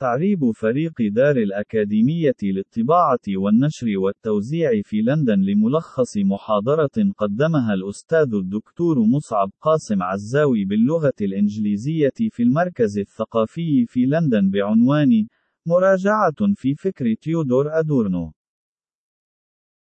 [0.00, 9.50] تعريب فريق دار الأكاديمية للطباعة والنشر والتوزيع في لندن لملخص محاضرة قدمها الأستاذ الدكتور مصعب
[9.60, 15.26] قاسم عزاوي باللغة الإنجليزية في المركز الثقافي في لندن بعنوان
[15.66, 18.32] مراجعة في فكر تيودور أدورنو.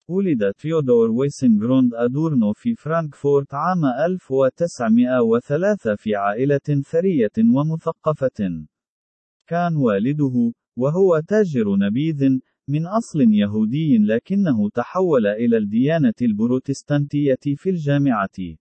[0.09, 8.67] ولد تيودور ويسنغروند أدورنو في فرانكفورت عام 1903 في عائلة ثرية ومثقفة.
[9.47, 12.39] كان والده، وهو تاجر نبيذ،
[12.69, 18.57] من أصل يهودي لكنه تحول إلى الديانة البروتستانتية في الجامعة.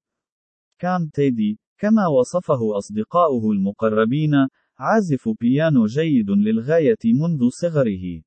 [0.80, 4.32] كان تيدي، كما وصفه أصدقاؤه المقربين،
[4.78, 8.22] عازف بيانو جيد للغاية منذ صغره.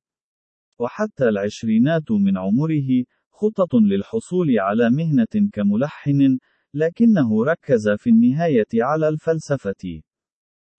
[0.79, 6.39] وحتى العشرينات من عمره، خطط للحصول على مهنة كملحن،
[6.73, 10.01] لكنه ركز في النهاية على الفلسفة.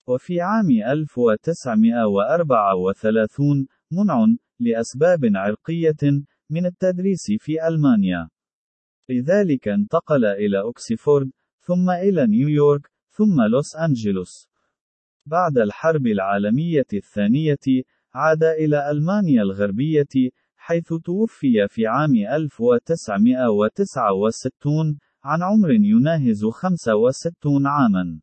[0.07, 4.25] وفي عام 1934 منع
[4.59, 8.29] لأسباب عرقية من التدريس في ألمانيا.
[9.09, 14.47] لذلك انتقل إلى أوكسفورد، ثم إلى نيويورك، ثم لوس أنجلوس.
[15.25, 17.83] بعد الحرب العالمية الثانية،
[18.13, 28.19] عاد إلى ألمانيا الغربية، حيث توفي في عام 1969 عن عمر يناهز 65 عامًا.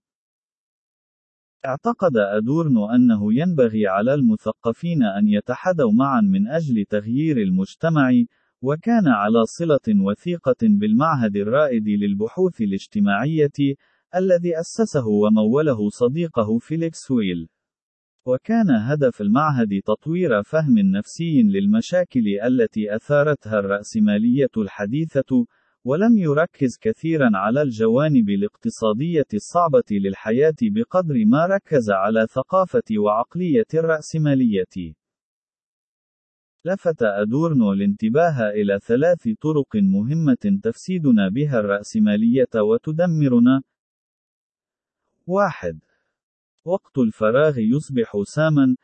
[1.67, 8.11] اعتقد أدورنو أنه ينبغي على المثقفين أن يتحدوا معا من أجل تغيير المجتمع،
[8.63, 13.77] وكان على صلة وثيقة بالمعهد الرائد للبحوث الاجتماعية،
[14.17, 17.49] الذي أسسه وموله صديقه فيليكس ويل.
[18.27, 25.47] وكان هدف المعهد تطوير فهم نفسي للمشاكل التي أثارتها الرأسمالية الحديثة،
[25.85, 34.95] ولم يركز كثيرا على الجوانب الاقتصادية الصعبة للحياة بقدر ما ركز على ثقافة وعقلية الرأسمالية.
[36.65, 43.63] لفت أدورنو الانتباه إلى ثلاث طرق مهمة تفسدنا بها الرأسمالية وتدمرنا.
[45.27, 45.81] واحد
[46.65, 48.77] وقت الفراغ يصبح ساما،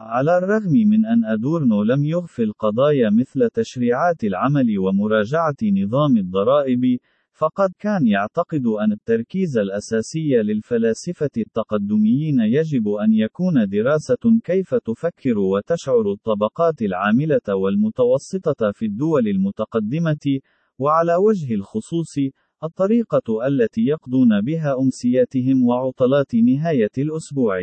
[0.00, 6.98] على الرغم من أن أدورنو لم يغفل قضايا مثل تشريعات العمل ومراجعة نظام الضرائب،
[7.32, 16.12] فقد كان يعتقد أن التركيز الأساسي للفلاسفة التقدميين يجب أن يكون دراسة كيف تفكر وتشعر
[16.12, 20.40] الطبقات العاملة والمتوسطة في الدول المتقدمة،
[20.78, 22.14] وعلى وجه الخصوص،
[22.64, 27.60] الطريقة التي يقضون بها أمسياتهم وعطلات نهاية الأسبوع.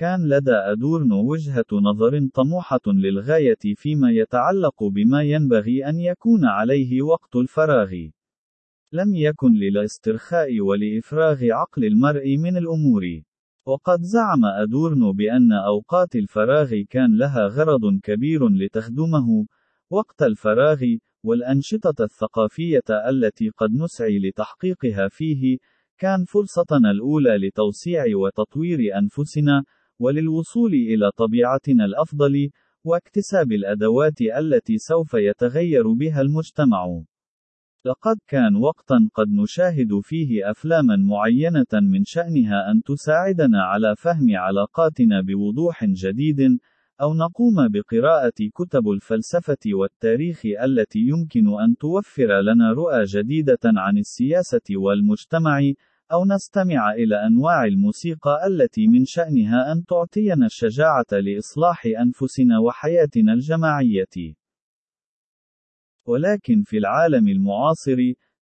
[0.00, 7.36] كان لدى أدورنو وجهة نظر طموحة للغاية فيما يتعلق بما ينبغي أن يكون عليه وقت
[7.36, 7.92] الفراغ.
[8.92, 13.02] لم يكن للاسترخاء ولإفراغ عقل المرء من الأمور.
[13.66, 19.46] وقد زعم أدورنو بأن أوقات الفراغ كان لها غرض كبير لتخدمه،
[19.90, 20.84] وقت الفراغ،
[21.24, 25.58] والأنشطة الثقافية التي قد نسعي لتحقيقها فيه،
[25.98, 29.64] كان فرصتنا الأولى لتوسيع وتطوير أنفسنا،
[30.00, 32.50] وللوصول إلى طبيعتنا الأفضل،
[32.84, 36.86] واكتساب الأدوات التي سوف يتغير بها المجتمع.
[37.84, 45.20] لقد كان وقتا قد نشاهد فيه أفلاما معينة من شأنها أن تساعدنا على فهم علاقاتنا
[45.20, 46.58] بوضوح جديد،
[47.00, 54.76] أو نقوم بقراءة كتب الفلسفة والتاريخ التي يمكن أن توفر لنا رؤى جديدة عن السياسة
[54.76, 55.60] والمجتمع،
[56.12, 64.34] أو نستمع إلى أنواع الموسيقى التي من شأنها أن تعطينا الشجاعة لإصلاح أنفسنا وحياتنا الجماعية.
[66.06, 67.96] ولكن في العالم المعاصر،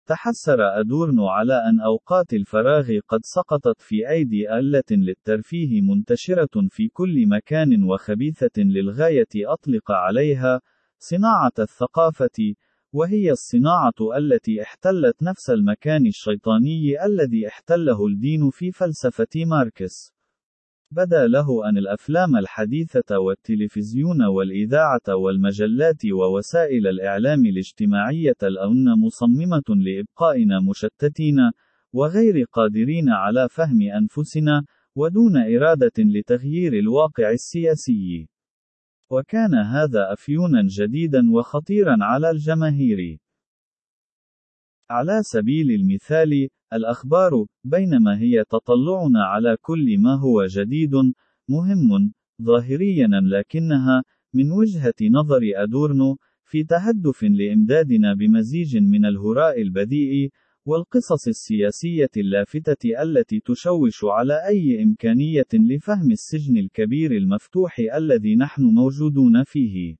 [0.06, 7.28] تحسر أدورنو على أن أوقات الفراغ قد سقطت في أيدي آلة للترفيه منتشرة في كل
[7.28, 10.60] مكان وخبيثة للغاية أطلق عليها
[10.98, 12.54] صناعة الثقافة،
[12.92, 20.12] وهي الصناعة التي احتلت نفس المكان الشيطاني الذي احتله الدين في فلسفة ماركس.
[20.90, 31.36] بدأ له أن الأفلام الحديثة والتلفزيون والإذاعة والمجلات ووسائل الإعلام الاجتماعية الأن مصممة لإبقائنا مشتتين،
[31.92, 34.64] وغير قادرين على فهم أنفسنا،
[34.96, 38.28] ودون إرادة لتغيير الواقع السياسي.
[39.10, 43.18] وكان هذا أفيونا جديدا وخطيرا على الجماهير.
[44.90, 50.94] على سبيل المثال، الأخبار، بينما هي تطلعنا على كل ما هو جديد،
[51.48, 52.12] مهم،
[52.42, 54.02] ظاهريا لكنها،
[54.34, 60.30] من وجهة نظر أدورنو، في تهدف لإمدادنا بمزيج من الهراء البذيء،
[60.68, 69.44] والقصص السياسية اللافتة التي تشوش على أي إمكانية لفهم السجن الكبير المفتوح الذي نحن موجودون
[69.44, 69.96] فيه.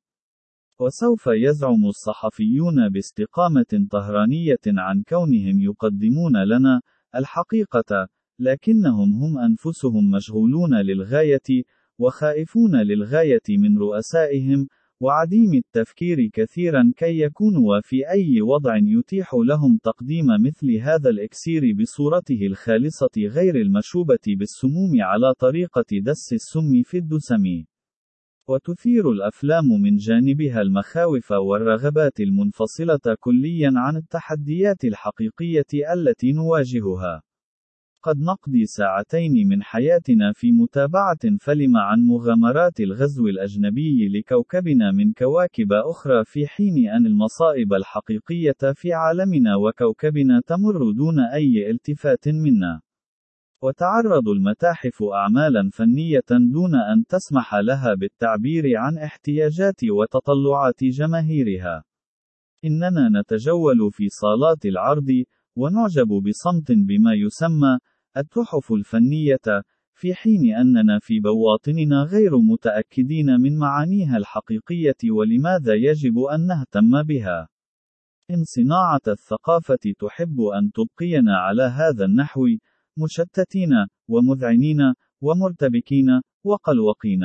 [0.80, 6.80] وسوف يزعم الصحفيون باستقامة طهرانية عن كونهم يقدمون لنا
[7.14, 11.64] الحقيقة، لكنهم هم أنفسهم مشغولون للغاية،
[11.98, 14.68] وخائفون للغاية من رؤسائهم،
[15.00, 22.46] وعديم التفكير كثيرا كي يكونوا في أي وضع يتيح لهم تقديم مثل هذا الإكسير بصورته
[22.46, 27.64] الخالصة غير المشوبة بالسموم على طريقة دس السم في الدسم.
[28.48, 37.27] وتثير الأفلام من جانبها المخاوف والرغبات المنفصلة كليا عن التحديات الحقيقية التي نواجهها.
[38.02, 45.72] قد نقضي ساعتين من حياتنا في متابعة فيلم عن مغامرات الغزو الأجنبي لكوكبنا من كواكب
[45.72, 52.80] أخرى في حين أن المصائب الحقيقية في عالمنا وكوكبنا تمر دون أي التفات منا.
[53.62, 61.84] وتعرض المتاحف أعمالا فنية دون أن تسمح لها بالتعبير عن احتياجات وتطلعات جماهيرها.
[62.64, 65.24] إننا نتجول في صالات العرض،
[65.58, 67.78] ونعجب بصمت بما يسمى
[68.16, 69.62] التحف الفنية،
[69.94, 77.48] في حين أننا في بواطننا غير متأكدين من معانيها الحقيقية ولماذا يجب أن نهتم بها.
[78.30, 82.46] إن صناعة الثقافة تحب أن تبقينا على هذا النحو،
[82.98, 83.70] مشتتين،
[84.08, 84.80] ومذعنين،
[85.20, 87.22] ومرتبكين، وقلوقين.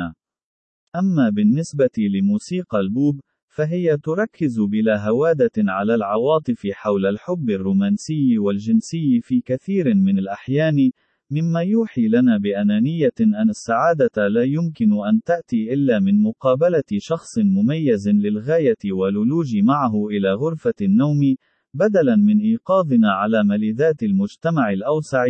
[0.96, 3.20] أما بالنسبة لموسيقى البوب،
[3.56, 10.92] فهي تركز بلا هوادة على العواطف حول الحب الرومانسي والجنسي في كثير من الأحيان،
[11.32, 18.10] مما يوحي لنا بأنانية أن السعادة لا يمكن أن تأتي إلا من مقابلة شخص مميز
[18.10, 21.36] للغاية والولوج معه إلى غرفة النوم،
[21.74, 25.26] بدلاً من إيقاظنا على ملذات المجتمع الأوسع،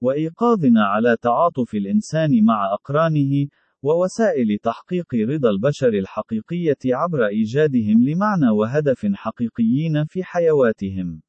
[0.00, 3.46] وإيقاظنا على تعاطف الإنسان مع أقرانه،
[3.82, 11.20] ووسائل تحقيق رضا البشر الحقيقية عبر إيجادهم لمعنى وهدف حقيقيين في حيواتهم.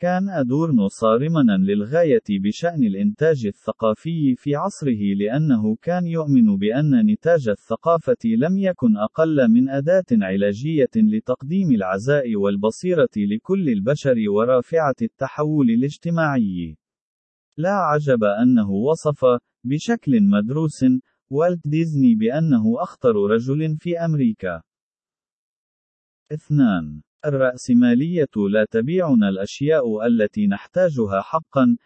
[0.00, 8.16] كان أدورنو صارمًا للغاية بشأن الإنتاج الثقافي في عصره لأنه كان يؤمن بأن نتاج الثقافة
[8.24, 16.76] لم يكن أقل من أداة علاجية لتقديم العزاء والبصيرة لكل البشر ورافعة التحول الاجتماعي.
[17.56, 19.24] لا عجب أنه وصف،
[19.66, 20.84] بشكل مدروس،
[21.30, 24.62] والت ديزني بأنه أخطر رجل في أمريكا.
[26.32, 27.02] 2.
[27.26, 31.76] الرأسمالية لا تبيعنا الأشياء التي نحتاجها حقًا،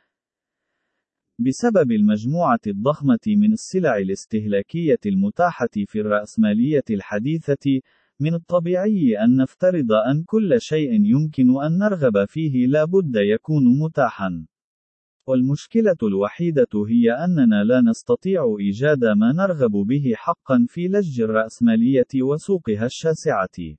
[1.38, 7.81] بسبب المجموعة الضخمة من السلع الاستهلاكية المتاحة في الرأسمالية الحديثة،
[8.21, 14.47] من الطبيعي أن نفترض أن كل شيء يمكن أن نرغب فيه لا بد يكون متاحًا.
[15.31, 22.87] والمشكلة الوحيدة هي أننا لا نستطيع إيجاد ما نرغب به حقًا في لج الرأسمالية وسوقها
[22.87, 23.77] الشاسعة.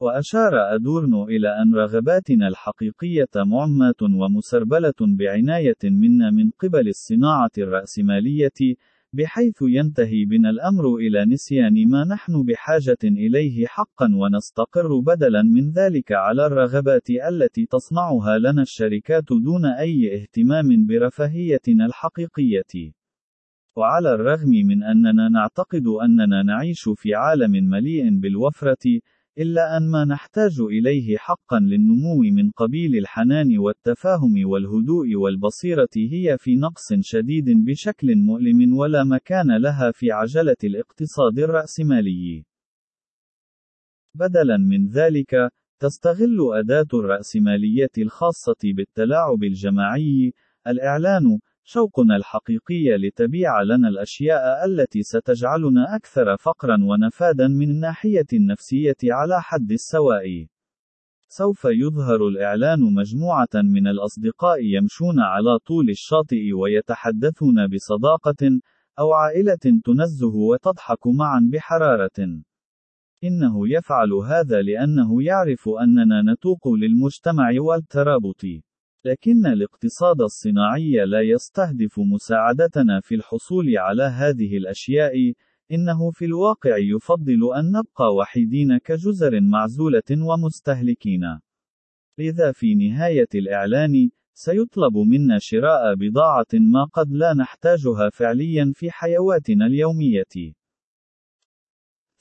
[0.00, 8.76] وأشار أدورنو إلى أن رغباتنا الحقيقية معماة ومسربلة بعناية منا من قبل الصناعة الرأسمالية،
[9.14, 16.12] بحيث ينتهي بنا الأمر إلى نسيان ما نحن بحاجة إليه حقا ونستقر بدلا من ذلك
[16.12, 22.92] على الرغبات التي تصنعها لنا الشركات دون أي اهتمام برفاهيتنا الحقيقية.
[23.76, 29.00] وعلى الرغم من أننا نعتقد أننا نعيش في عالم مليء بالوفرة،
[29.38, 36.56] إلا أن ما نحتاج إليه حقًا للنمو من قبيل الحنان والتفاهم والهدوء والبصيرة هي في
[36.56, 42.44] نقص شديد بشكل مؤلم ولا مكان لها في عجلة الاقتصاد الرأسمالي.
[44.14, 50.32] بدلًا من ذلك، تستغل أداة الرأسمالية الخاصة بالتلاعب الجماعي،
[50.66, 59.42] الإعلان، شوقنا الحقيقي لتبيع لنا الأشياء التي ستجعلنا أكثر فقرًا ونفادا من الناحية النفسية على
[59.42, 60.46] حد السواء.
[61.28, 68.60] سوف يظهر الإعلان مجموعة من الأصدقاء يمشون على طول الشاطئ ويتحدثون بصداقة،
[68.98, 72.42] أو عائلة تنزه وتضحك معًا بحرارة.
[73.24, 78.42] إنه يفعل هذا لأنه يعرف أننا نتوق للمجتمع والترابط.
[79.04, 85.32] لكن الاقتصاد الصناعي لا يستهدف مساعدتنا في الحصول على هذه الأشياء،
[85.72, 91.40] إنه في الواقع يفضل أن نبقى وحيدين كجزر معزولة ومستهلكين.
[92.18, 99.66] لذا في نهاية الإعلان، سيطلب منا شراء بضاعة ما قد لا نحتاجها فعليا في حيواتنا
[99.66, 100.52] اليومية.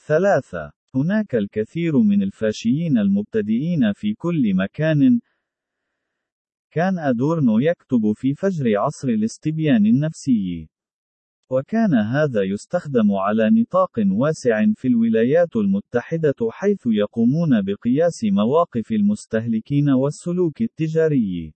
[0.07, 0.71] 3.
[0.95, 5.19] هناك الكثير من الفاشيين المبتدئين في كل مكان.
[6.73, 10.69] كان أدورنو يكتب في فجر عصر الاستبيان النفسي.
[11.49, 20.61] وكان هذا يستخدم على نطاق واسع في الولايات المتحدة حيث يقومون بقياس مواقف المستهلكين والسلوك
[20.61, 21.53] التجاري.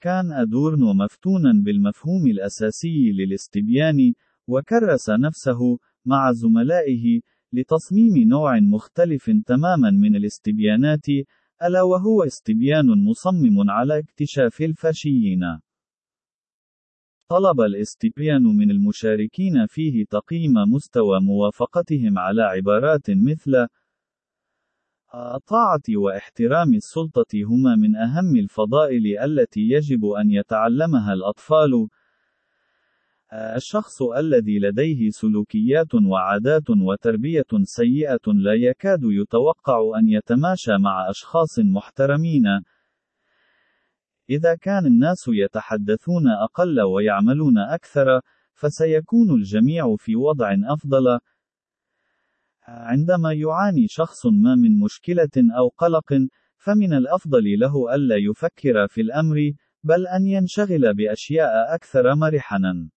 [0.00, 4.14] كان أدورنو مفتونا بالمفهوم الأساسي للاستبيان،
[4.48, 7.20] وكرس نفسه، مع زملائه،
[7.52, 11.06] لتصميم نوع مختلف تماما من الاستبيانات،
[11.62, 15.40] ألا وهو استبيان مصمم على اكتشاف الفاشيين.
[17.30, 23.68] طلب الاستبيان من المشاركين فيه تقييم مستوى موافقتهم على عبارات مثل
[25.14, 31.88] الطاعة واحترام السلطة هما من أهم الفضائل التي يجب أن يتعلمها الأطفال.
[33.32, 42.44] الشخص الذي لديه سلوكيات وعادات وتربية سيئة لا يكاد يتوقع أن يتماشى مع أشخاص محترمين.
[44.30, 48.20] إذا كان الناس يتحدثون أقل ويعملون أكثر،
[48.52, 51.18] فسيكون الجميع في وضع أفضل.
[52.68, 59.52] عندما يعاني شخص ما من مشكلة أو قلق، فمن الأفضل له ألا يفكر في الأمر،
[59.82, 62.88] بل أن ينشغل بأشياء أكثر مرحًا.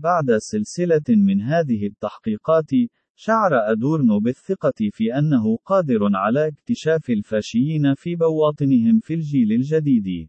[0.00, 2.70] بعد سلسلة من هذه التحقيقات،
[3.16, 10.28] شعر أدورنو بالثقة في أنه قادر على اكتشاف الفاشيين في بواطنهم في الجيل الجديد.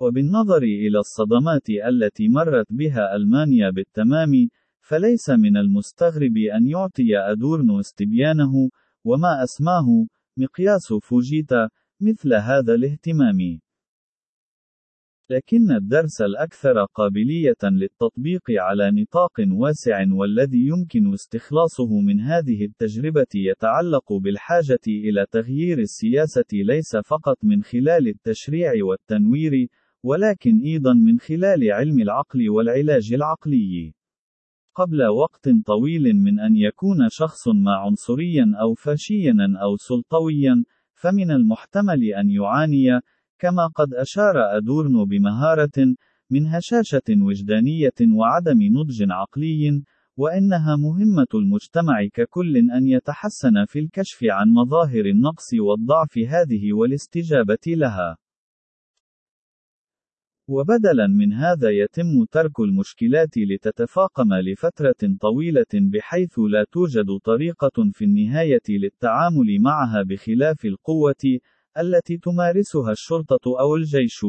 [0.00, 4.48] وبالنظر إلى الصدمات التي مرت بها ألمانيا بالتمام،
[4.80, 8.70] فليس من المستغرب أن يعطي أدورنو استبيانه،
[9.04, 11.68] وما أسماه، مقياس فوجيتا،
[12.00, 13.60] مثل هذا الاهتمام.
[15.30, 24.12] لكن الدرس الأكثر قابلية للتطبيق على نطاق واسع والذي يمكن استخلاصه من هذه التجربة يتعلق
[24.12, 29.68] بالحاجة إلى تغيير السياسة ليس فقط من خلال التشريع والتنوير،
[30.02, 33.92] ولكن أيضا من خلال علم العقل والعلاج العقلي.
[34.74, 42.04] قبل وقت طويل من أن يكون شخص ما عنصريا أو فاشيا أو سلطويا، فمن المحتمل
[42.04, 43.00] أن يعاني،
[43.38, 45.94] كما قد أشار أدورنو بمهارة،
[46.30, 49.82] من هشاشة وجدانية وعدم نضج عقلي،
[50.16, 58.16] وإنها مهمة المجتمع ككل أن يتحسن في الكشف عن مظاهر النقص والضعف هذه والاستجابة لها.
[60.50, 68.62] وبدلا من هذا يتم ترك المشكلات لتتفاقم لفترة طويلة بحيث لا توجد طريقة في النهاية
[68.68, 71.40] للتعامل معها بخلاف القوة،
[71.80, 74.26] التي تمارسها الشرطة أو الجيش.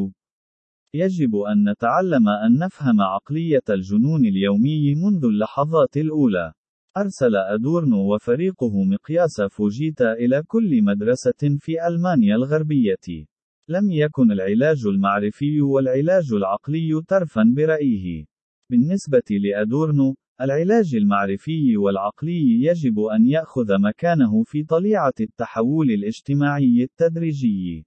[0.93, 6.53] يجب أن نتعلم أن نفهم عقلية الجنون اليومي منذ اللحظات الأولى.
[6.97, 13.25] أرسل أدورنو وفريقه مقياس فوجيتا إلى كل مدرسة في ألمانيا الغربية.
[13.69, 18.25] لم يكن العلاج المعرفي والعلاج العقلي ترفا برأيه.
[18.71, 27.85] بالنسبة لأدورنو، العلاج المعرفي والعقلي يجب أن يأخذ مكانه في طليعة التحول الاجتماعي التدريجي.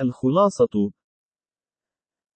[0.00, 0.92] الخلاصة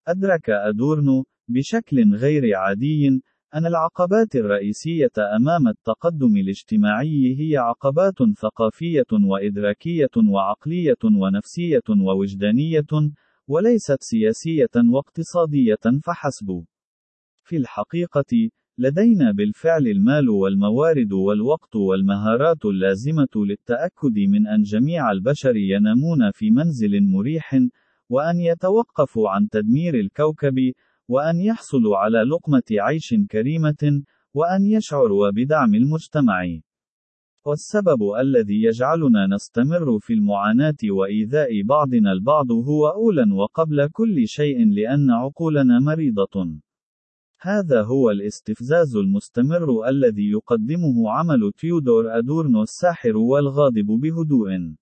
[0.09, 3.09] أدرك أدورنو، بشكل غير عادي،
[3.55, 13.11] أن العقبات الرئيسية أمام التقدم الاجتماعي هي عقبات ثقافية وإدراكية وعقلية ونفسية ووجدانية،
[13.49, 16.65] وليست سياسية واقتصادية فحسب.
[17.51, 26.31] في الحقيقة، لدينا بالفعل المال والموارد والوقت والمهارات اللازمة للتأكد من أن جميع البشر ينامون
[26.31, 27.59] في منزل مريح،
[28.09, 30.55] وأن يتوقفوا عن تدمير الكوكب،
[31.09, 34.03] وأن يحصلوا على لقمة عيش كريمة،
[34.35, 36.45] وأن يشعروا بدعم المجتمع.
[37.47, 45.11] والسبب الذي يجعلنا نستمر في المعاناة وإيذاء بعضنا البعض هو أولاً وقبل كل شيء لأن
[45.11, 46.61] عقولنا مريضة.
[47.43, 54.75] هذا هو الاستفزاز المستمر الذي يقدمه عمل تيودور أدورنو الساحر والغاضب بهدوء.